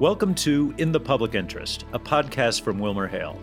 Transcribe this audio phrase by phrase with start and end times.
[0.00, 3.36] Welcome to In the Public Interest, a podcast from WilmerHale.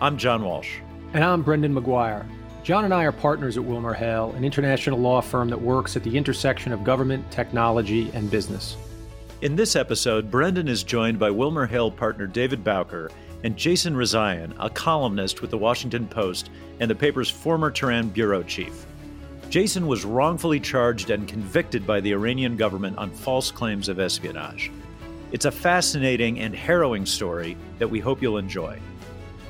[0.00, 0.76] I'm John Walsh.
[1.12, 2.24] And I'm Brendan McGuire.
[2.62, 6.16] John and I are partners at WilmerHale, an international law firm that works at the
[6.16, 8.76] intersection of government, technology, and business.
[9.42, 13.10] In this episode, Brendan is joined by WilmerHale partner David Bowker
[13.42, 18.44] and Jason Rezaian, a columnist with the Washington Post and the paper's former Tehran bureau
[18.44, 18.86] chief.
[19.50, 24.70] Jason was wrongfully charged and convicted by the Iranian government on false claims of espionage.
[25.30, 28.80] It's a fascinating and harrowing story that we hope you'll enjoy.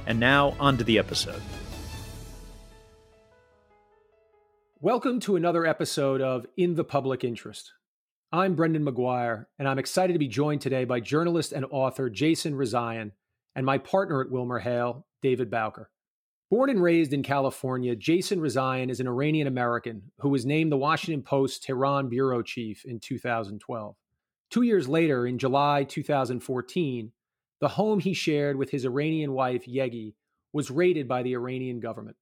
[0.08, 1.40] And now, on to the episode.
[4.80, 7.72] Welcome to another episode of In the Public Interest.
[8.32, 12.54] I'm Brendan McGuire, and I'm excited to be joined today by journalist and author Jason
[12.54, 13.12] Rezaian
[13.54, 15.90] and my partner at Wilmer Hale, David Bowker.
[16.50, 20.76] Born and raised in California, Jason Rezaian is an Iranian American who was named the
[20.76, 23.94] Washington Post Tehran bureau chief in 2012.
[24.50, 27.12] Two years later, in July 2014,
[27.60, 30.14] the home he shared with his Iranian wife, Yegi,
[30.52, 32.16] was raided by the Iranian government.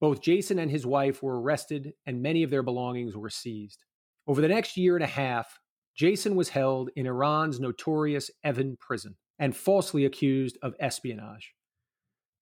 [0.00, 3.84] Both Jason and his wife were arrested, and many of their belongings were seized.
[4.26, 5.58] Over the next year and a half,
[5.94, 11.54] Jason was held in Iran's notorious Evin prison and falsely accused of espionage.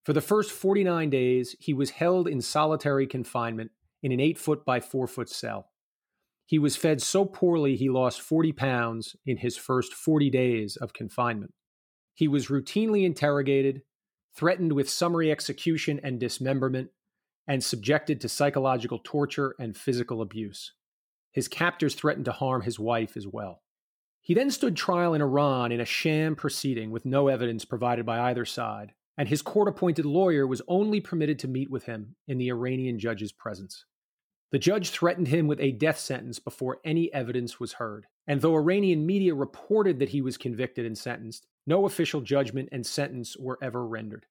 [0.04, 4.64] For the first 49 days, he was held in solitary confinement in an 8 foot
[4.64, 5.69] by 4 foot cell.
[6.50, 10.92] He was fed so poorly he lost 40 pounds in his first 40 days of
[10.92, 11.54] confinement.
[12.12, 13.82] He was routinely interrogated,
[14.34, 16.90] threatened with summary execution and dismemberment,
[17.46, 20.72] and subjected to psychological torture and physical abuse.
[21.30, 23.62] His captors threatened to harm his wife as well.
[24.20, 28.28] He then stood trial in Iran in a sham proceeding with no evidence provided by
[28.28, 32.38] either side, and his court appointed lawyer was only permitted to meet with him in
[32.38, 33.84] the Iranian judge's presence.
[34.52, 38.06] The judge threatened him with a death sentence before any evidence was heard.
[38.26, 42.84] And though Iranian media reported that he was convicted and sentenced, no official judgment and
[42.84, 44.26] sentence were ever rendered.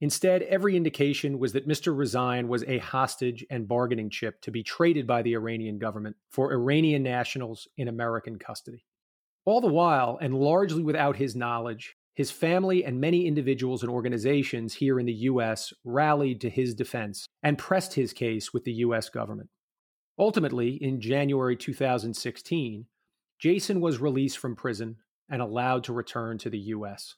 [0.00, 1.94] Instead, every indication was that Mr.
[1.94, 6.52] Rezaian was a hostage and bargaining chip to be traded by the Iranian government for
[6.52, 8.86] Iranian nationals in American custody.
[9.44, 14.74] All the while, and largely without his knowledge, his family and many individuals and organizations
[14.74, 15.72] here in the U.S.
[15.84, 19.08] rallied to his defense and pressed his case with the U.S.
[19.08, 19.50] government.
[20.18, 22.86] Ultimately, in January 2016,
[23.38, 24.96] Jason was released from prison
[25.30, 27.14] and allowed to return to the U.S.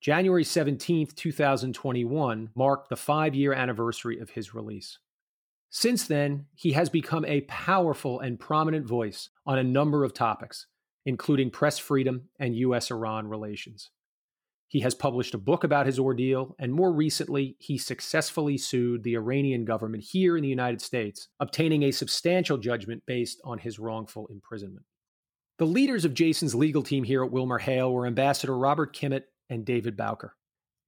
[0.00, 4.98] January 17, 2021, marked the five year anniversary of his release.
[5.70, 10.66] Since then, he has become a powerful and prominent voice on a number of topics,
[11.06, 12.90] including press freedom and U.S.
[12.90, 13.90] Iran relations.
[14.68, 19.14] He has published a book about his ordeal, and more recently, he successfully sued the
[19.14, 24.26] Iranian government here in the United States, obtaining a substantial judgment based on his wrongful
[24.28, 24.86] imprisonment.
[25.58, 29.64] The leaders of Jason's legal team here at Wilmer Hale were Ambassador Robert Kimmitt and
[29.64, 30.34] David Bowker.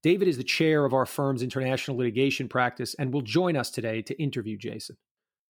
[0.02, 4.02] David is the chair of our firm's international litigation practice and will join us today
[4.02, 4.96] to interview Jason.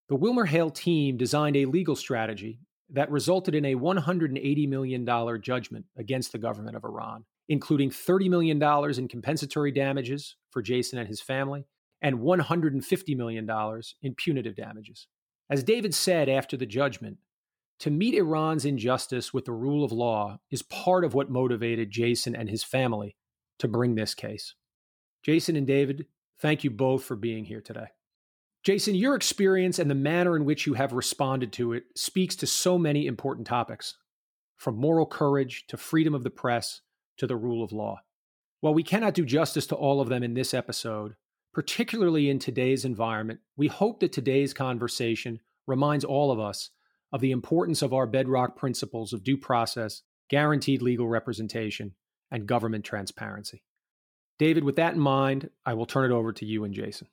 [0.09, 2.59] The Wilmer Hale team designed a legal strategy
[2.91, 8.61] that resulted in a $180 million judgment against the government of Iran including $30 million
[8.97, 11.65] in compensatory damages for Jason and his family
[12.01, 13.49] and $150 million
[14.01, 15.07] in punitive damages.
[15.49, 17.17] As David said after the judgment,
[17.79, 22.35] to meet Iran's injustice with the rule of law is part of what motivated Jason
[22.35, 23.15] and his family
[23.59, 24.55] to bring this case.
[25.23, 26.07] Jason and David,
[26.39, 27.87] thank you both for being here today.
[28.63, 32.47] Jason, your experience and the manner in which you have responded to it speaks to
[32.47, 33.95] so many important topics,
[34.57, 36.81] from moral courage to freedom of the press
[37.17, 38.01] to the rule of law.
[38.61, 41.15] While we cannot do justice to all of them in this episode,
[41.53, 46.71] particularly in today's environment, we hope that today's conversation reminds all of us
[47.11, 51.93] of the importance of our bedrock principles of due process, guaranteed legal representation,
[52.29, 53.63] and government transparency.
[54.39, 57.07] David, with that in mind, I will turn it over to you and Jason.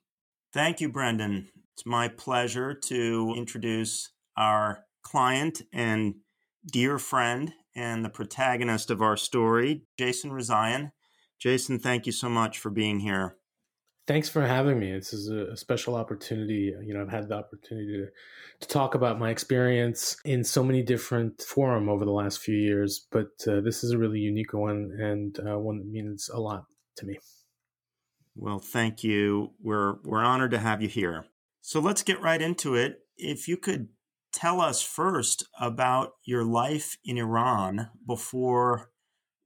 [0.53, 1.49] Thank you, Brendan.
[1.75, 6.17] It's my pleasure to introduce our client and
[6.71, 10.93] dear friend and the protagonist of our story, Jason Rezaian.
[11.41, 13.37] Jason, thank you so much for being here.
[14.07, 14.93] Thanks for having me.
[14.93, 16.75] This is a special opportunity.
[16.83, 18.07] You know, I've had the opportunity to,
[18.61, 23.07] to talk about my experience in so many different forum over the last few years,
[23.11, 26.65] but uh, this is a really unique one and uh, one that means a lot
[26.97, 27.19] to me.
[28.37, 29.53] Well, thank you.
[29.63, 31.25] We're we're honored to have you here.
[31.63, 32.99] So let's get right into it.
[33.17, 33.89] If you could
[34.35, 38.91] tell us first about your life in Iran before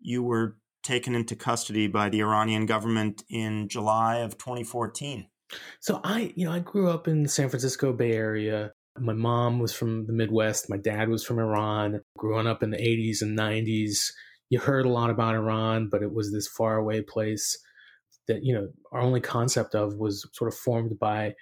[0.01, 5.29] you were taken into custody by the Iranian government in July of 2014.
[5.81, 8.73] So I, you know, I grew up in the San Francisco Bay Area.
[8.99, 10.71] My mom was from the Midwest.
[10.71, 12.01] My dad was from Iran.
[12.17, 14.11] Growing up in the 80s and 90s,
[14.49, 17.59] you heard a lot about Iran, but it was this faraway place
[18.27, 21.35] that, you know, our only concept of was sort of formed by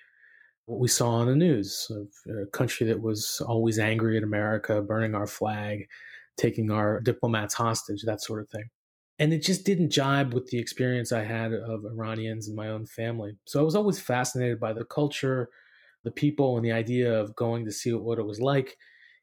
[0.67, 4.83] what we saw on the news of a country that was always angry at America,
[4.83, 5.87] burning our flag,
[6.37, 8.65] taking our diplomats hostage, that sort of thing.
[9.19, 12.85] And it just didn't jibe with the experience I had of Iranians in my own
[12.85, 13.39] family.
[13.47, 15.49] So I was always fascinated by the culture,
[16.05, 18.77] the people, and the idea of going to see what it was like.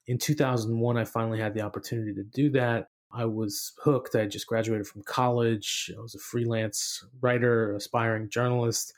[0.07, 2.87] In 2001, I finally had the opportunity to do that.
[3.13, 4.15] I was hooked.
[4.15, 5.91] I just graduated from college.
[5.95, 8.93] I was a freelance writer, aspiring journalist.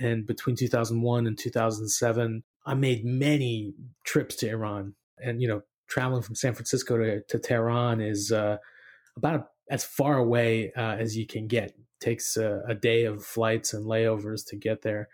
[0.00, 4.94] And between 2001 and 2007, I made many trips to Iran.
[5.18, 8.58] And, you know, traveling from San Francisco to, to Tehran is uh,
[9.16, 11.70] about as far away uh, as you can get.
[11.70, 15.08] It takes a, a day of flights and layovers to get there.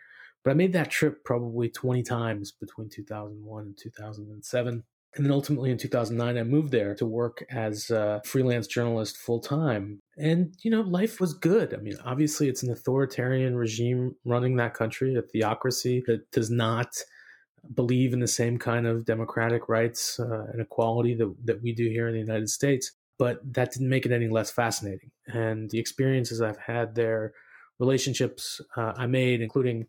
[0.44, 4.82] But I made that trip probably 20 times between 2001 and 2007.
[5.14, 9.41] And then ultimately in 2009, I moved there to work as a freelance journalist full
[9.41, 10.00] time.
[10.17, 11.75] And, you know, life was good.
[11.75, 16.97] I mean, obviously, it's an authoritarian regime running that country, a theocracy that does not
[17.75, 21.88] believe in the same kind of democratic rights uh, and equality that, that we do
[21.88, 22.93] here in the United States.
[23.19, 25.11] But that didn't make it any less fascinating.
[25.26, 27.35] And the experiences I've had there,
[27.79, 29.87] relationships uh, I made, including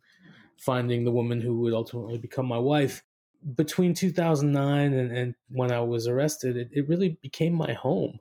[0.58, 3.04] finding the woman who would ultimately become my wife,
[3.56, 8.20] between 2009 and, and when I was arrested, it, it really became my home.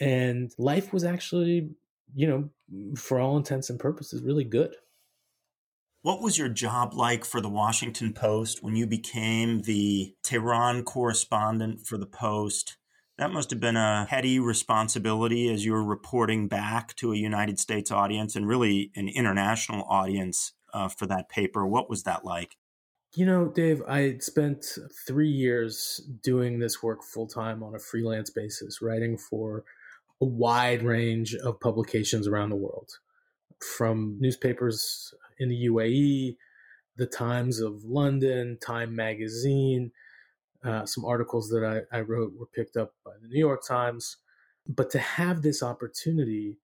[0.00, 1.70] And life was actually,
[2.14, 4.74] you know, for all intents and purposes, really good.
[6.02, 11.86] What was your job like for the Washington Post when you became the Tehran correspondent
[11.86, 12.76] for the Post?
[13.16, 17.58] That must have been a heady responsibility as you were reporting back to a United
[17.58, 21.66] States audience and really an international audience uh, for that paper.
[21.66, 22.56] What was that like?
[23.16, 24.66] You know, Dave, I spent
[25.06, 29.62] three years doing this work full time on a freelance basis, writing for
[30.20, 32.98] a wide range of publications around the world,
[33.60, 36.36] from newspapers in the UAE,
[36.96, 39.92] the Times of London, Time Magazine.
[40.64, 44.16] Uh, some articles that I, I wrote were picked up by the New York Times.
[44.66, 46.58] But to have this opportunity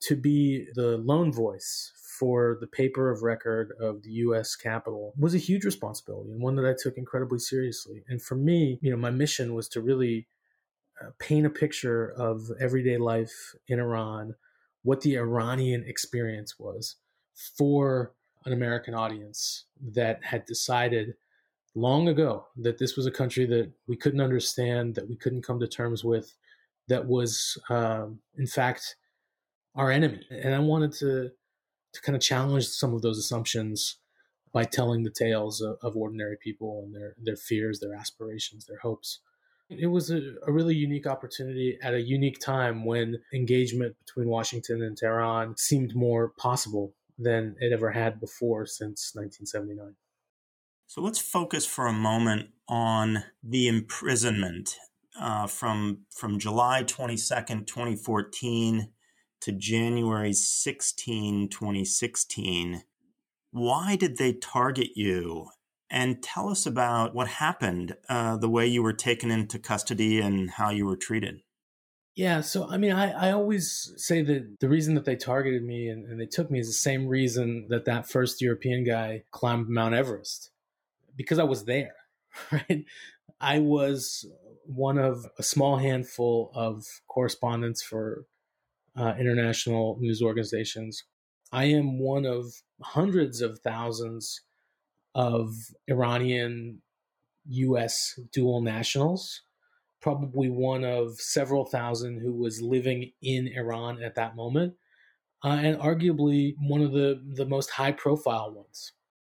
[0.00, 5.34] to be the lone voice for the paper of record of the US capital was
[5.34, 8.04] a huge responsibility and one that I took incredibly seriously.
[8.06, 10.28] And for me, you know, my mission was to really
[11.00, 14.36] uh, paint a picture of everyday life in Iran,
[14.84, 16.94] what the Iranian experience was
[17.58, 18.12] for
[18.44, 21.14] an American audience that had decided
[21.74, 25.58] long ago that this was a country that we couldn't understand, that we couldn't come
[25.58, 26.36] to terms with,
[26.86, 28.94] that was, um, in fact,
[29.74, 30.24] our enemy.
[30.30, 31.32] And I wanted to
[31.92, 33.98] to kind of challenge some of those assumptions
[34.52, 38.78] by telling the tales of, of ordinary people and their their fears, their aspirations, their
[38.78, 39.20] hopes.
[39.70, 44.82] It was a, a, really unique opportunity at a unique time when engagement between Washington
[44.82, 49.94] and Tehran seemed more possible than it ever had before since 1979.
[50.88, 54.76] So let's focus for a moment on the imprisonment
[55.18, 58.91] uh, from from July 22nd, 2014
[59.42, 62.82] to January 16, 2016.
[63.50, 65.48] Why did they target you?
[65.90, 70.50] And tell us about what happened, uh, the way you were taken into custody and
[70.52, 71.42] how you were treated.
[72.14, 75.88] Yeah, so I mean, I, I always say that the reason that they targeted me
[75.88, 79.68] and, and they took me is the same reason that that first European guy climbed
[79.68, 80.50] Mount Everest,
[81.16, 81.94] because I was there,
[82.52, 82.84] right?
[83.40, 84.26] I was
[84.66, 88.26] one of a small handful of correspondents for
[88.96, 91.04] uh, international news organizations.
[91.52, 92.46] I am one of
[92.80, 94.40] hundreds of thousands
[95.14, 95.54] of
[95.88, 96.80] Iranian
[97.46, 99.42] US dual nationals,
[100.00, 104.74] probably one of several thousand who was living in Iran at that moment,
[105.44, 108.92] uh, and arguably one of the, the most high profile ones.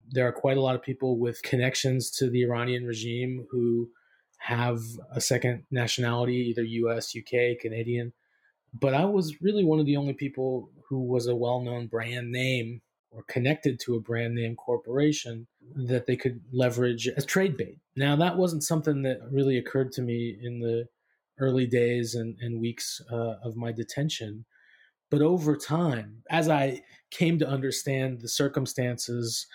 [0.07, 3.89] There are quite a lot of people with connections to the Iranian regime who
[4.37, 4.79] have
[5.11, 8.13] a second nationality, either US, UK, Canadian
[8.79, 12.31] but I was really one of the only people who was a well known brand
[12.31, 15.47] name or connected to a brand name corporation
[15.87, 17.79] that they could leverage as trade bait.
[17.95, 20.87] Now, that wasn't something that really occurred to me in the
[21.39, 24.45] early days and, and weeks uh, of my detention.
[25.09, 29.47] But over time, as I came to understand the circumstances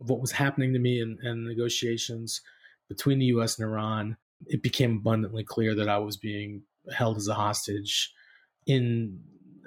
[0.00, 2.40] of what was happening to me in, in negotiations
[2.88, 4.16] between the US and Iran,
[4.46, 8.12] it became abundantly clear that I was being held as a hostage
[8.68, 9.18] in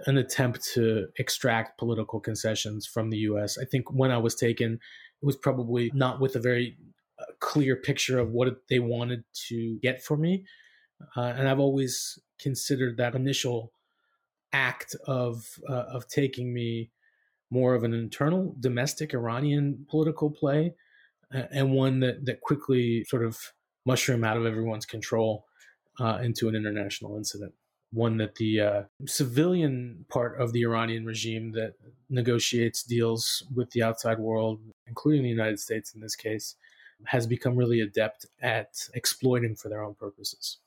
[0.06, 3.58] an attempt to extract political concessions from the US.
[3.58, 6.78] I think when I was taken, it was probably not with a very
[7.20, 10.46] uh, clear picture of what they wanted to get for me.
[11.18, 13.74] Uh, and I've always considered that initial
[14.54, 16.92] act of uh, of taking me
[17.50, 20.74] more of an internal domestic Iranian political play
[21.34, 23.38] uh, and one that that quickly sort of
[23.86, 25.46] mushroomed out of everyone's control
[26.00, 27.54] uh, into an international incident
[27.94, 31.74] one that the uh, civilian part of the Iranian regime that
[32.10, 36.56] negotiates deals with the outside world, including the United States in this case,
[37.06, 40.58] has become really adept at exploiting for their own purposes.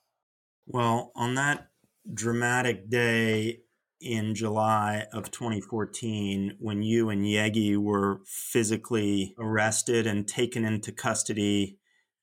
[0.67, 1.69] Well, on that
[2.13, 3.61] dramatic day
[4.01, 11.77] in July of 2014, when you and Yegi were physically arrested and taken into custody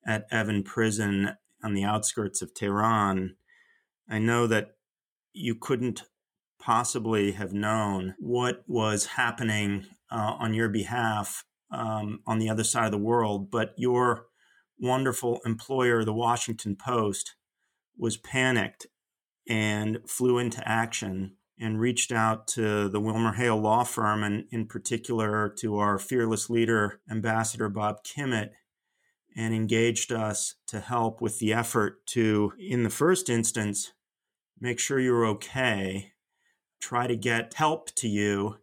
[0.07, 3.37] at Evin Prison on the outskirts of Tehran,
[4.09, 4.77] I know that
[5.33, 6.05] you couldn't
[6.61, 12.87] possibly have known what was happening uh, on your behalf um, on the other side
[12.87, 13.51] of the world.
[13.51, 14.27] But your
[14.79, 17.35] wonderful employer, the Washington Post,
[17.97, 18.87] was panicked
[19.49, 24.67] and flew into action and reached out to the Wilmer Hale law firm and in
[24.67, 28.51] particular to our fearless leader, Ambassador Bob Kimmitt,
[29.37, 33.93] and engaged us to help with the effort to, in the first instance,
[34.63, 36.13] make sure you're okay,
[36.81, 38.59] try to get help to you,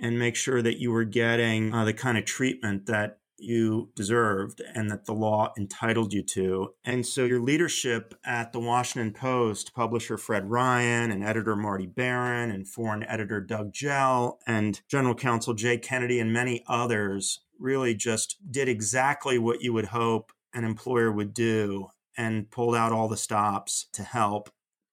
[0.00, 4.60] and make sure that you were getting uh, the kind of treatment that you deserved
[4.74, 6.74] and that the law entitled you to.
[6.84, 12.50] And so your leadership at the Washington Post, publisher Fred Ryan and editor Marty Baron
[12.50, 18.36] and foreign editor Doug Jehl and general counsel Jay Kennedy and many others really just
[18.50, 21.86] did exactly what you would hope an employer would do
[22.16, 24.50] and pulled out all the stops to help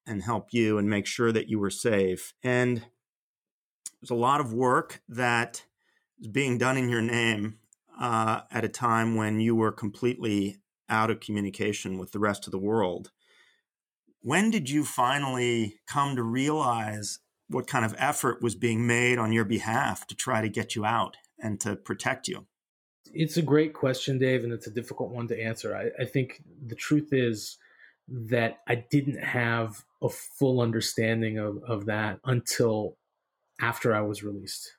[0.08, 2.34] and help you and make sure that you were safe.
[2.44, 2.86] And
[4.02, 5.64] there's a lot of work that
[6.20, 7.58] is being done in your name
[8.00, 10.58] uh, at a time when you were completely
[10.90, 13.12] out of communication with the rest of the world.
[14.22, 19.32] When did you finally come to realize what kind of effort was being made on
[19.32, 22.46] your behalf to try to get you out and to protect you?
[23.14, 25.76] It's a great question, Dave, and it's a difficult one to answer.
[25.76, 27.58] I, I think the truth is
[28.08, 32.98] that I didn't have a full understanding of, of that until
[33.60, 34.76] after I was released.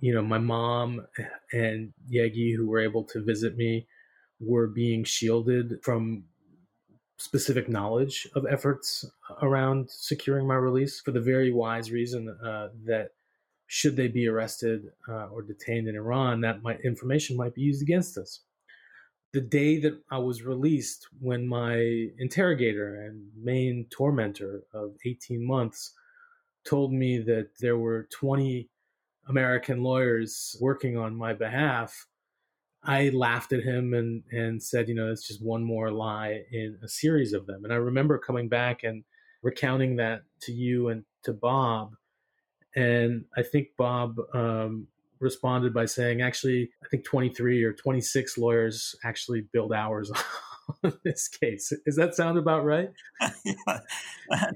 [0.00, 1.06] You know, my mom
[1.52, 3.86] and Yegi, who were able to visit me,
[4.40, 6.24] were being shielded from
[7.16, 9.04] specific knowledge of efforts
[9.42, 13.10] around securing my release for the very wise reason uh, that
[13.66, 17.82] should they be arrested uh, or detained in Iran, that my information might be used
[17.82, 18.40] against us
[19.32, 21.76] the day that I was released, when my
[22.18, 25.92] interrogator and main tormentor of 18 months
[26.64, 28.68] told me that there were 20
[29.28, 32.06] American lawyers working on my behalf,
[32.82, 36.78] I laughed at him and, and said, you know, it's just one more lie in
[36.82, 37.64] a series of them.
[37.64, 39.04] And I remember coming back and
[39.42, 41.94] recounting that to you and to Bob.
[42.76, 44.86] And I think Bob um,
[45.20, 50.10] responded by saying, actually, I think 23 or 26 lawyers actually billed hours
[50.84, 51.72] on this case.
[51.84, 52.90] Does that sound about right?
[53.44, 53.80] yeah,
[54.30, 54.54] that,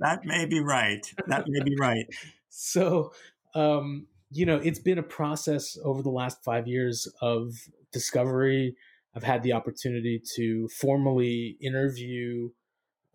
[0.00, 1.04] that may be right.
[1.26, 2.06] That may be right.
[2.48, 3.12] so,
[3.54, 7.54] um, you know, it's been a process over the last five years of
[7.92, 8.76] discovery.
[9.14, 12.50] I've had the opportunity to formally interview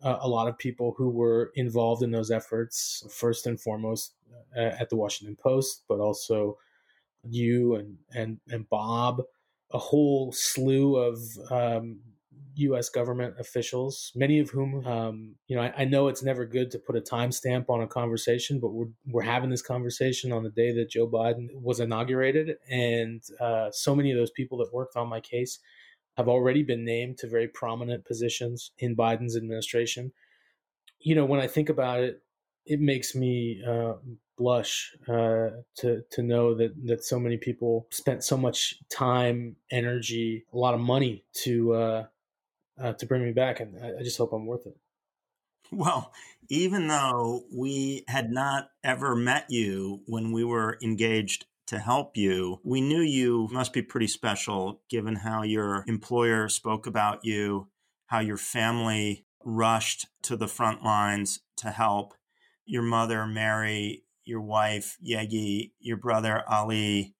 [0.02, 4.14] uh, a lot of people who were involved in those efforts, first and foremost
[4.56, 6.58] uh, at the Washington Post, but also
[7.28, 9.22] you and and and Bob,
[9.72, 11.18] a whole slew of
[11.50, 12.00] um,
[12.56, 12.88] U.S.
[12.88, 16.78] government officials, many of whom, um, you know, I, I, know it's never good to
[16.78, 20.72] put a timestamp on a conversation, but we're we're having this conversation on the day
[20.72, 25.08] that Joe Biden was inaugurated, and uh, so many of those people that worked on
[25.08, 25.58] my case
[26.16, 30.12] have already been named to very prominent positions in Biden's administration.
[31.00, 32.22] You know, when I think about it,
[32.66, 33.94] it makes me uh,
[34.36, 40.44] blush uh, to to know that that so many people spent so much time, energy,
[40.52, 42.04] a lot of money to uh,
[42.80, 44.76] uh, to bring me back, and I, I just hope I'm worth it.
[45.70, 46.12] Well,
[46.48, 52.60] even though we had not ever met you when we were engaged to help you,
[52.62, 57.68] we knew you must be pretty special given how your employer spoke about you,
[58.08, 62.14] how your family rushed to the front lines to help.
[62.64, 67.14] Your mother, Mary, your wife, Yegi, your brother, Ali,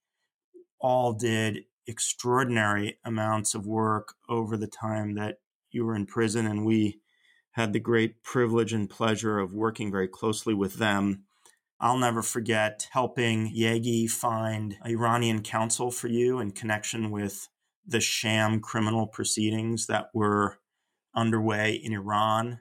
[0.81, 5.39] all did extraordinary amounts of work over the time that
[5.71, 6.47] you were in prison.
[6.47, 7.01] And we
[7.53, 11.25] had the great privilege and pleasure of working very closely with them.
[11.81, 17.49] I'll never forget helping Yegi find Iranian counsel for you in connection with
[17.85, 20.61] the sham criminal proceedings that were
[21.15, 22.61] underway in Iran.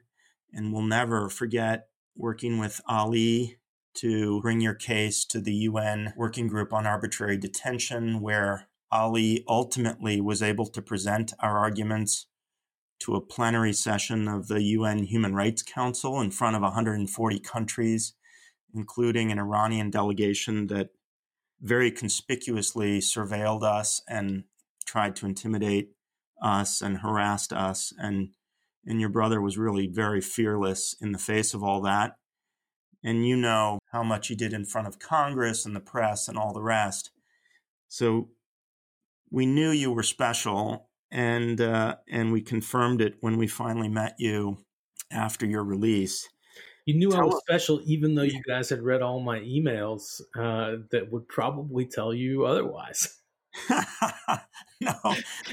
[0.51, 3.57] And we'll never forget working with Ali
[3.95, 10.21] to bring your case to the UN Working Group on Arbitrary Detention, where Ali ultimately
[10.21, 12.27] was able to present our arguments
[12.99, 18.13] to a plenary session of the UN Human Rights Council in front of 140 countries,
[18.73, 20.89] including an Iranian delegation that
[21.61, 24.43] very conspicuously surveilled us and
[24.85, 25.91] tried to intimidate
[26.41, 27.93] us and harassed us.
[27.97, 28.29] And,
[28.85, 32.15] and your brother was really very fearless in the face of all that.
[33.03, 36.37] And you know how much he did in front of Congress and the press and
[36.37, 37.11] all the rest.
[37.87, 38.29] So
[39.31, 44.15] we knew you were special, and uh, and we confirmed it when we finally met
[44.19, 44.57] you
[45.11, 46.27] after your release.
[46.85, 47.41] You knew tell I was us.
[47.47, 52.13] special, even though you guys had read all my emails uh, that would probably tell
[52.13, 53.17] you otherwise.
[54.81, 54.93] no,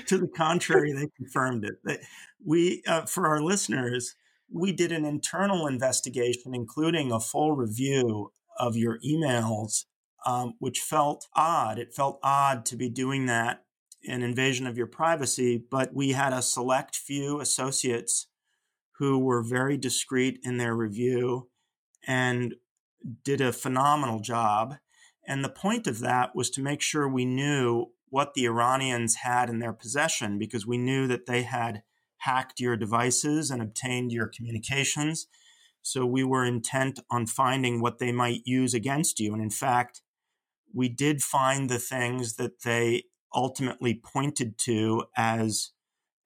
[0.06, 2.00] to the contrary, they confirmed it.
[2.44, 4.14] We, uh, for our listeners,
[4.50, 9.84] we did an internal investigation, including a full review of your emails,
[10.26, 11.78] um, which felt odd.
[11.78, 13.64] It felt odd to be doing that,
[14.06, 18.28] an invasion of your privacy, but we had a select few associates
[18.98, 21.48] who were very discreet in their review
[22.06, 22.54] and
[23.24, 24.76] did a phenomenal job.
[25.28, 29.50] And the point of that was to make sure we knew what the Iranians had
[29.50, 31.82] in their possession because we knew that they had
[32.22, 35.26] hacked your devices and obtained your communications.
[35.82, 39.34] So we were intent on finding what they might use against you.
[39.34, 40.00] And in fact,
[40.74, 43.04] we did find the things that they
[43.34, 45.72] ultimately pointed to as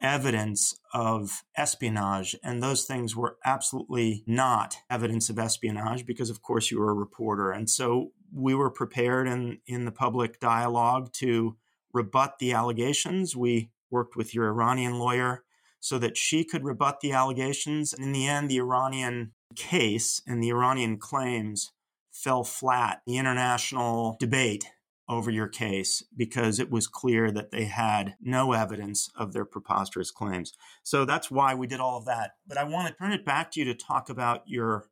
[0.00, 2.37] evidence of espionage.
[2.42, 6.94] And those things were absolutely not evidence of espionage because, of course, you were a
[6.94, 7.50] reporter.
[7.50, 11.56] And so we were prepared in, in the public dialogue to
[11.92, 13.36] rebut the allegations.
[13.36, 15.44] We worked with your Iranian lawyer
[15.80, 17.92] so that she could rebut the allegations.
[17.92, 21.72] And in the end, the Iranian case and the Iranian claims
[22.10, 23.02] fell flat.
[23.06, 24.66] The international debate
[25.09, 30.11] over your case because it was clear that they had no evidence of their preposterous
[30.11, 30.52] claims.
[30.83, 32.33] So that's why we did all of that.
[32.46, 34.87] But I want to turn it back to you to talk about your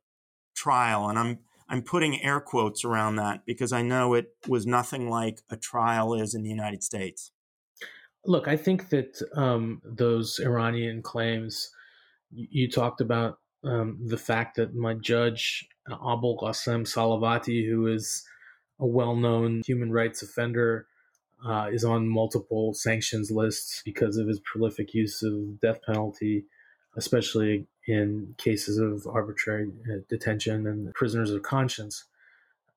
[0.53, 1.39] trial and I'm
[1.71, 6.13] I'm putting air quotes around that because I know it was nothing like a trial
[6.13, 7.31] is in the United States.
[8.25, 11.71] Look, I think that um, those Iranian claims,
[12.29, 18.21] you, talked about um, the fact that my judge, Abul Qasim Salavati, who is
[18.77, 20.87] a well known human rights offender,
[21.45, 26.47] uh, is on multiple sanctions lists because of his prolific use of death penalty,
[26.97, 32.05] especially in cases of arbitrary uh, detention and prisoners of conscience.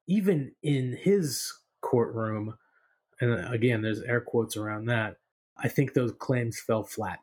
[0.07, 2.57] Even in his courtroom,
[3.21, 5.17] and again, there's air quotes around that,
[5.57, 7.21] I think those claims fell flat.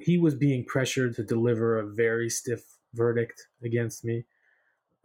[0.00, 2.62] He was being pressured to deliver a very stiff
[2.94, 4.24] verdict against me.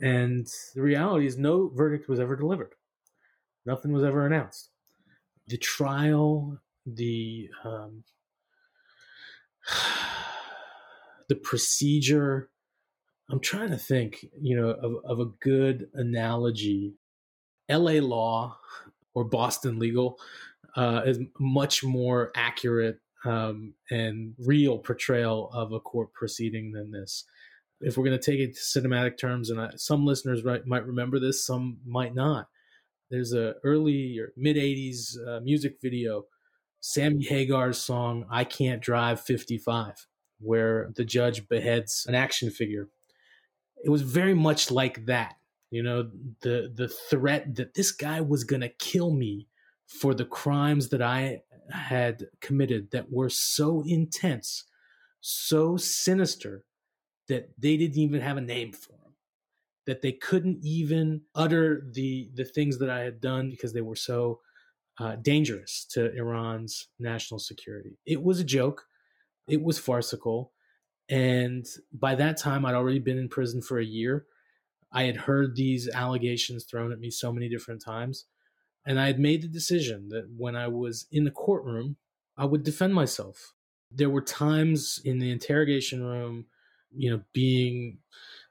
[0.02, 2.74] And the reality is, no verdict was ever delivered.
[3.66, 4.70] Nothing was ever announced.
[5.48, 8.04] The trial, the um,
[11.30, 12.50] the procedure.
[13.32, 16.96] I'm trying to think, you know, of, of a good analogy.
[17.70, 18.02] L.A.
[18.02, 18.58] law
[19.14, 20.20] or Boston legal
[20.76, 27.26] uh, is much more accurate um, and real portrayal of a court proceeding than this.
[27.82, 30.86] If we're going to take it to cinematic terms, and I, some listeners might, might
[30.86, 32.48] remember this, some might not.
[33.10, 36.26] There's a early or mid '80s uh, music video,
[36.80, 40.08] Sammy Hagar's song "I Can't Drive 55,"
[40.40, 42.90] where the judge beheads an action figure.
[43.84, 45.36] It was very much like that.
[45.72, 46.10] You know,
[46.42, 49.48] the the threat that this guy was going to kill me
[49.88, 54.66] for the crimes that I had committed that were so intense,
[55.22, 56.64] so sinister
[57.28, 59.14] that they didn't even have a name for them,
[59.86, 63.96] that they couldn't even utter the the things that I had done because they were
[63.96, 64.40] so
[65.00, 67.98] uh, dangerous to Iran's national security.
[68.06, 68.86] It was a joke,
[69.50, 70.52] it was farcical,
[71.10, 74.26] and by that time I'd already been in prison for a year.
[74.92, 78.26] I had heard these allegations thrown at me so many different times
[78.86, 81.98] and I had made the decision that when I was in the courtroom,
[82.38, 83.54] I would defend myself.
[83.92, 86.46] There were times in the interrogation room,
[86.96, 88.00] you know, being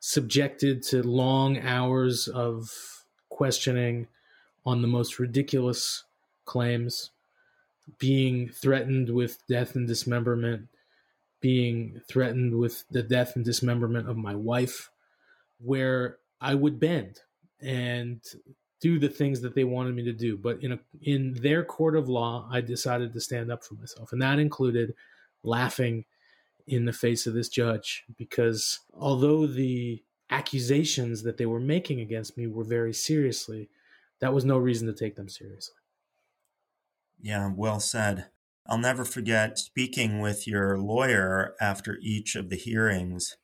[0.01, 2.71] subjected to long hours of
[3.31, 4.07] questioning
[4.65, 6.05] on the most ridiculous
[6.45, 7.11] claims,
[7.99, 10.69] being threatened with death and dismemberment,
[11.41, 14.91] being threatened with the death and dismemberment of my wife,
[15.59, 17.21] where I would bend
[17.61, 18.23] and
[18.81, 20.37] do the things that they wanted me to do.
[20.37, 24.13] But in a in their court of law, I decided to stand up for myself,
[24.13, 24.95] and that included
[25.43, 26.05] laughing
[26.67, 32.37] in the face of this judge because although the accusations that they were making against
[32.37, 33.71] me were very seriously,
[34.21, 35.77] that was no reason to take them seriously.
[37.21, 38.27] Yeah, well said.
[38.69, 43.39] I'll never forget speaking with your lawyer after each of the hearings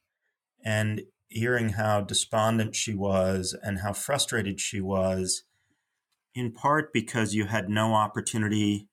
[0.62, 5.44] and hearing how despondent she was and how frustrated she was,
[6.34, 8.88] in part because you had no opportunity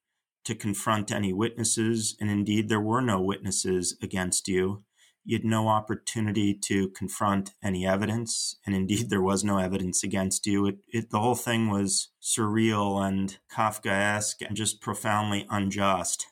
[0.46, 4.84] to confront any witnesses, and indeed there were no witnesses against you.
[5.24, 10.48] You had no opportunity to confront any evidence, and indeed there was no evidence against
[10.48, 10.66] you.
[10.66, 16.26] It, it, the whole thing was surreal and Kafkaesque and just profoundly unjust.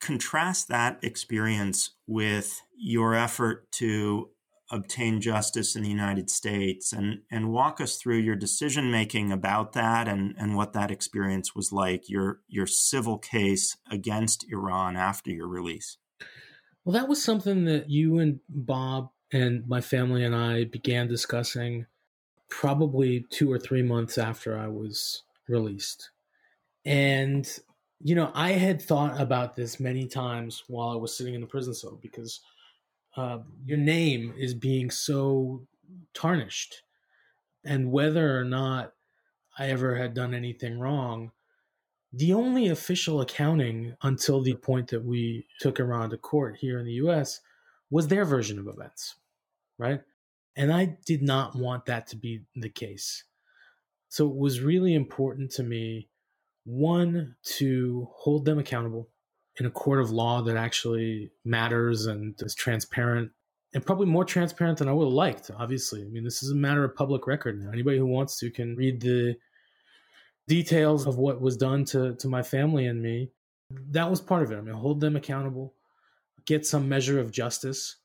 [0.00, 4.30] Contrast that experience with your effort to
[4.70, 9.72] obtain justice in the United States and, and walk us through your decision making about
[9.74, 15.30] that and, and what that experience was like, your your civil case against Iran after
[15.30, 15.98] your release.
[16.86, 21.84] Well, that was something that you and Bob and my family and I began discussing
[22.48, 26.10] probably two or three months after I was released.
[26.84, 27.44] And,
[27.98, 31.48] you know, I had thought about this many times while I was sitting in the
[31.48, 32.38] prison cell because
[33.16, 35.66] uh, your name is being so
[36.14, 36.82] tarnished.
[37.64, 38.92] And whether or not
[39.58, 41.32] I ever had done anything wrong,
[42.12, 46.86] the only official accounting until the point that we took Iran to court here in
[46.86, 47.40] the US
[47.90, 49.16] was their version of events,
[49.78, 50.00] right?
[50.56, 53.24] And I did not want that to be the case.
[54.08, 56.08] So it was really important to me,
[56.64, 59.08] one, to hold them accountable
[59.58, 63.30] in a court of law that actually matters and is transparent
[63.74, 66.02] and probably more transparent than I would have liked, obviously.
[66.02, 67.70] I mean, this is a matter of public record now.
[67.70, 69.36] Anybody who wants to can read the
[70.48, 73.30] details of what was done to to my family and me.
[73.90, 74.58] That was part of it.
[74.58, 75.74] I mean, hold them accountable,
[76.44, 77.96] get some measure of justice,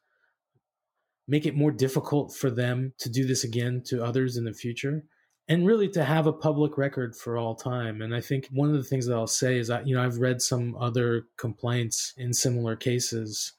[1.27, 5.03] make it more difficult for them to do this again to others in the future,
[5.47, 8.01] and really to have a public record for all time.
[8.01, 10.17] And I think one of the things that I'll say is that you know I've
[10.17, 13.53] read some other complaints in similar cases.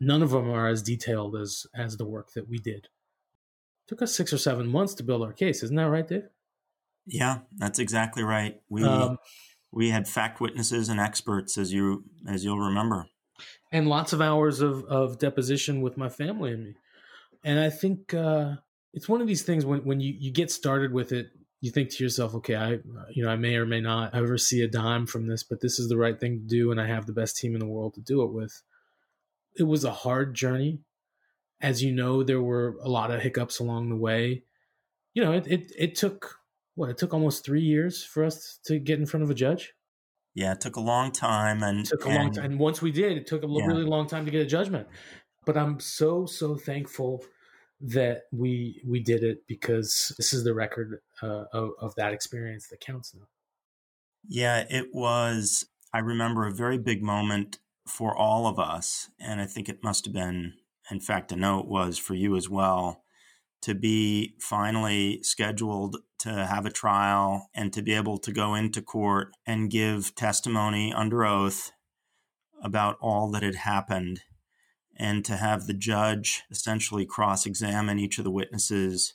[0.00, 2.84] None of them are as detailed as as the work that we did.
[2.84, 6.28] It took us six or seven months to build our case, isn't that right, Dave?
[7.06, 8.60] Yeah, that's exactly right.
[8.68, 9.18] We um,
[9.72, 13.06] we had fact witnesses and experts, as you as you'll remember,
[13.72, 16.74] and lots of hours of of deposition with my family and me.
[17.42, 18.54] And I think uh,
[18.94, 21.28] it's one of these things when when you you get started with it,
[21.60, 22.78] you think to yourself, okay, I
[23.10, 25.78] you know I may or may not ever see a dime from this, but this
[25.78, 27.94] is the right thing to do, and I have the best team in the world
[27.94, 28.62] to do it with.
[29.56, 30.80] It was a hard journey,
[31.60, 32.22] as you know.
[32.22, 34.44] There were a lot of hiccups along the way.
[35.12, 36.38] You know, it it, it took
[36.74, 39.74] what it took almost three years for us to get in front of a judge.
[40.34, 42.44] Yeah, it took a long time, and it took a and, long time.
[42.44, 43.66] And once we did, it took a yeah.
[43.66, 44.88] really long time to get a judgment.
[45.46, 47.24] But I'm so so thankful
[47.80, 52.68] that we we did it because this is the record uh, of, of that experience
[52.68, 53.26] that counts now.
[54.26, 55.66] Yeah, it was.
[55.92, 60.04] I remember a very big moment for all of us, and I think it must
[60.06, 60.54] have been.
[60.90, 63.03] In fact, I know it was for you as well
[63.64, 68.82] to be finally scheduled to have a trial and to be able to go into
[68.82, 71.72] court and give testimony under oath
[72.62, 74.20] about all that had happened
[74.96, 79.14] and to have the judge essentially cross examine each of the witnesses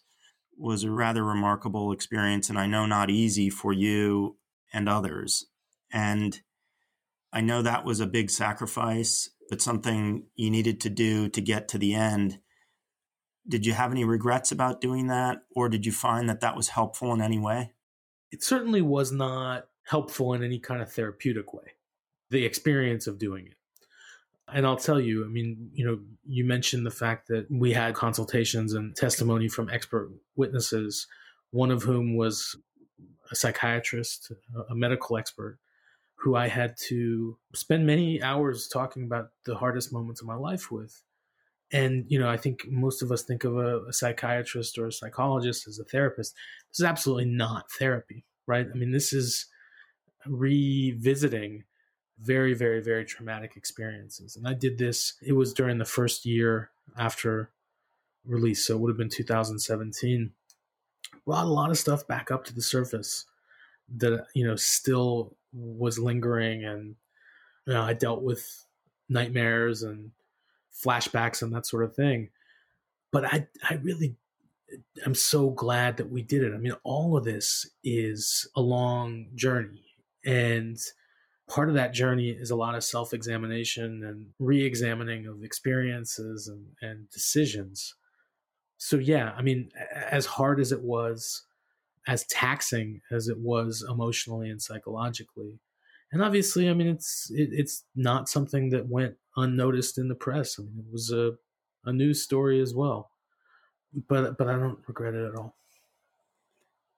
[0.57, 4.38] was a rather remarkable experience and I know not easy for you
[4.73, 5.45] and others.
[5.93, 6.41] And
[7.31, 11.67] I know that was a big sacrifice, but something you needed to do to get
[11.67, 12.39] to the end
[13.49, 16.69] did you have any regrets about doing that, or did you find that that was
[16.69, 17.73] helpful in any way?
[18.31, 21.73] It certainly was not helpful in any kind of therapeutic way,
[22.29, 23.55] the experience of doing it.
[24.51, 27.93] And I'll tell you, I mean, you know, you mentioned the fact that we had
[27.95, 31.07] consultations and testimony from expert witnesses,
[31.51, 32.55] one of whom was
[33.31, 34.31] a psychiatrist,
[34.69, 35.59] a medical expert,
[36.15, 40.71] who I had to spend many hours talking about the hardest moments of my life
[40.71, 41.01] with
[41.71, 44.91] and you know i think most of us think of a, a, psychiatrist or a
[44.91, 46.34] psychologist as a therapist.
[46.71, 48.67] This is absolutely not therapy right?
[48.69, 49.45] I mean this is
[50.25, 51.63] revisiting
[52.19, 54.36] very very very traumatic experiences.
[54.36, 57.51] And i did this it was during the first year after
[58.25, 60.32] release so it would have been 2017
[61.25, 63.25] brought a lot of stuff back up to the surface
[63.97, 66.65] that you know still was lingering.
[66.65, 66.95] And
[67.65, 68.65] you know i dealt with
[69.08, 70.12] nightmares and
[70.73, 72.29] flashbacks and that sort of thing.
[73.12, 74.15] But I, I really,
[75.05, 76.53] I'm so glad that we did it.
[76.53, 79.84] I mean, all of this is a long journey,
[80.25, 80.77] and
[81.49, 87.10] part of that journey is a lot of self-examination and re-examining of experiences and, and
[87.10, 87.95] decisions.
[88.77, 89.71] So, yeah, I mean,
[90.12, 91.43] as hard as it was,
[92.08, 95.60] as taxing as it was emotionally and psychologically,
[96.11, 100.59] and obviously, I mean, it's it, it's not something that went unnoticed in the press.
[100.59, 101.33] I mean, it was a
[101.85, 103.11] a news story as well,
[104.07, 105.55] but but I don't regret it at all.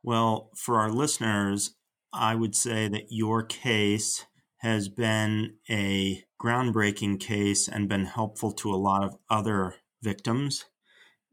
[0.03, 1.75] Well, for our listeners,
[2.13, 4.25] I would say that your case
[4.57, 10.65] has been a groundbreaking case and been helpful to a lot of other victims.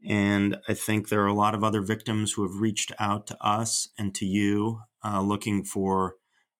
[0.06, 3.36] And I think there are a lot of other victims who have reached out to
[3.44, 6.16] us and to you uh, looking for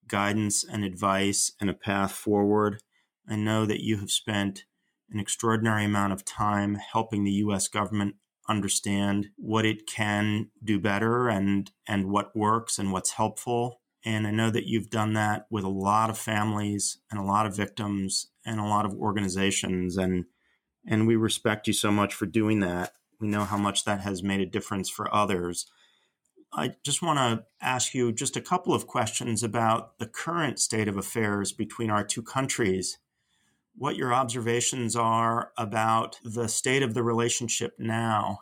[0.08, 2.82] guidance and advice and a path forward.
[3.28, 4.64] I know that you have spent
[5.10, 7.68] an extraordinary amount of time helping the U.S.
[7.68, 8.16] government
[8.48, 13.80] understand what it can do better and and what works and what's helpful.
[14.04, 17.46] And I know that you've done that with a lot of families and a lot
[17.46, 20.24] of victims and a lot of organizations and
[20.86, 22.92] and we respect you so much for doing that.
[23.20, 25.66] We know how much that has made a difference for others.
[26.52, 30.88] I just want to ask you just a couple of questions about the current state
[30.88, 32.98] of affairs between our two countries.
[33.76, 38.40] What your observations are about the state of the relationship now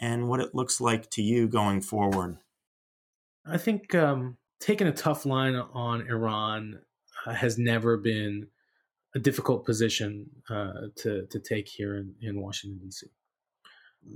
[0.00, 2.38] and what it looks like to you going forward.
[3.46, 6.80] I think um, taking a tough line on Iran
[7.24, 8.48] uh, has never been
[9.14, 13.06] a difficult position uh, to, to take here in, in Washington, D.C.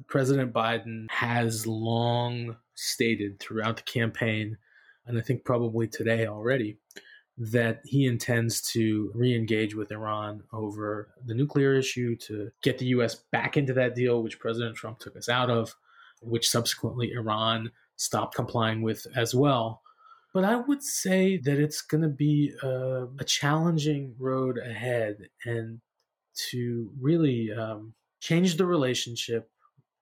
[0.08, 4.56] President Biden has long stated throughout the campaign,
[5.06, 6.78] and I think probably today already,
[7.36, 12.86] that he intends to re engage with Iran over the nuclear issue to get the
[12.86, 13.14] U.S.
[13.32, 15.74] back into that deal, which President Trump took us out of,
[16.20, 19.82] which subsequently Iran stopped complying with as well.
[20.32, 25.80] But I would say that it's going to be a, a, challenging road ahead and
[26.50, 29.50] to really um, change the relationship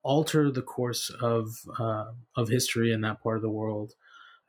[0.02, 2.06] alter the course of uh,
[2.36, 3.94] of history in that part of the world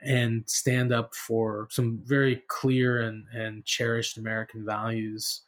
[0.01, 5.41] and stand up for some very clear and, and cherished American values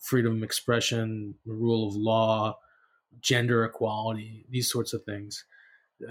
[0.00, 2.58] freedom of expression, rule of law,
[3.20, 5.44] gender equality, these sorts of things.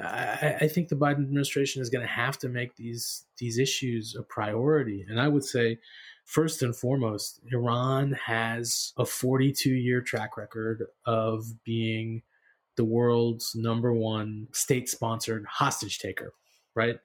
[0.02, 4.16] I, I think the Biden administration is going to have to make these these issues
[4.18, 5.06] a priority.
[5.08, 5.80] And I would say,
[6.26, 12.24] first and foremost, Iran has a 42 year track record of being
[12.76, 16.34] the world's number one state sponsored hostage taker,
[16.76, 16.98] right?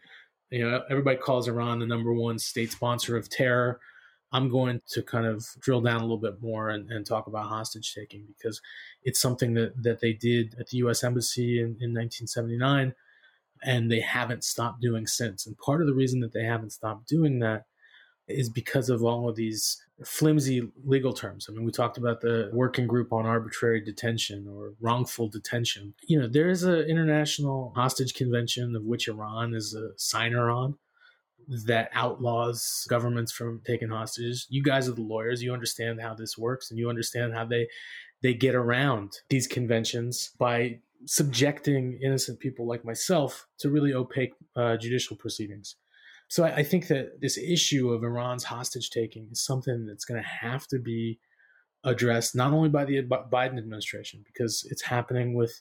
[0.50, 3.80] You know, everybody calls Iran the number one state sponsor of terror.
[4.32, 7.46] I'm going to kind of drill down a little bit more and, and talk about
[7.46, 8.60] hostage taking because
[9.02, 11.02] it's something that, that they did at the U.S.
[11.02, 12.94] Embassy in, in 1979
[13.62, 15.46] and they haven't stopped doing since.
[15.46, 17.64] And part of the reason that they haven't stopped doing that
[18.30, 21.46] is because of all of these flimsy legal terms.
[21.48, 25.94] I mean, we talked about the working group on arbitrary detention or wrongful detention.
[26.06, 30.76] You know, there is an international hostage convention of which Iran is a signer on
[31.66, 34.46] that outlaws governments from taking hostages.
[34.50, 35.42] You guys are the lawyers.
[35.42, 37.68] You understand how this works and you understand how they
[38.22, 44.76] they get around these conventions by subjecting innocent people like myself to really opaque uh,
[44.76, 45.76] judicial proceedings.
[46.30, 50.22] So I, I think that this issue of Iran's hostage taking is something that's going
[50.22, 51.18] to have to be
[51.84, 55.60] addressed not only by the Biden administration because it's happening with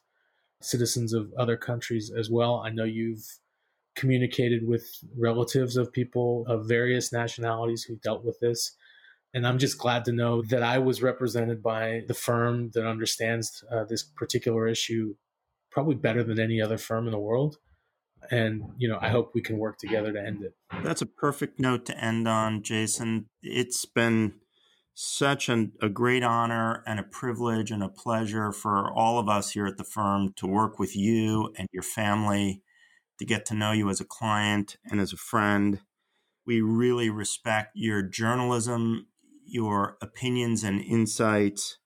[0.61, 2.61] citizens of other countries as well.
[2.63, 3.25] I know you've
[3.95, 4.85] communicated with
[5.17, 8.75] relatives of people of various nationalities who dealt with this.
[9.33, 13.63] And I'm just glad to know that I was represented by the firm that understands
[13.71, 15.15] uh, this particular issue
[15.71, 17.57] probably better than any other firm in the world
[18.31, 20.53] and you know i hope we can work together to end it.
[20.83, 23.27] That's a perfect note to end on jason.
[23.41, 24.35] It's been
[24.93, 29.51] such an, a great honor and a privilege and a pleasure for all of us
[29.51, 32.61] here at the firm to work with you and your family
[33.17, 35.79] to get to know you as a client and as a friend.
[36.45, 39.07] We really respect your journalism
[39.49, 41.77] your opinions and insights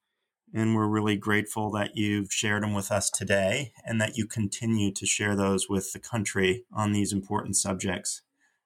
[0.54, 4.92] and we're really grateful that you've shared them with us today and that you continue
[4.94, 8.22] to share those with the country on these important subjects.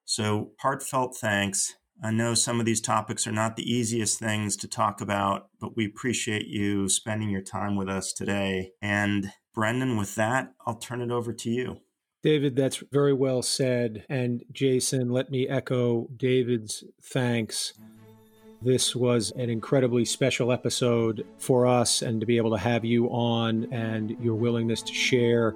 [0.05, 1.75] So, heartfelt thanks.
[2.03, 5.75] I know some of these topics are not the easiest things to talk about, but
[5.75, 8.73] we appreciate you spending your time with us today.
[8.81, 11.81] And Brendan, with that, I'll turn it over to you.
[12.21, 14.05] David, that's very well said.
[14.09, 17.73] And Jason, let me echo David's thanks.
[18.61, 23.07] This was an incredibly special episode for us, and to be able to have you
[23.09, 25.53] on and your willingness to share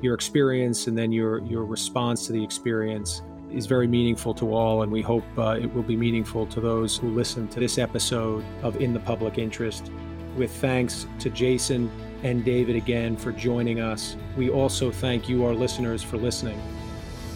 [0.00, 4.82] your experience and then your, your response to the experience is very meaningful to all,
[4.82, 8.44] and we hope uh, it will be meaningful to those who listen to this episode
[8.62, 9.90] of In the Public Interest.
[10.36, 11.90] With thanks to Jason
[12.22, 14.16] and David again for joining us.
[14.36, 16.60] We also thank you, our listeners, for listening.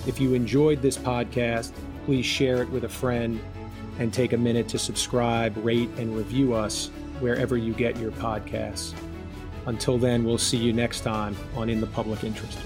[0.07, 1.73] If you enjoyed this podcast,
[2.07, 3.41] please share it with a friend
[3.99, 8.95] and take a minute to subscribe, rate, and review us wherever you get your podcasts.
[9.67, 12.59] Until then, we'll see you next time on In the Public Interest.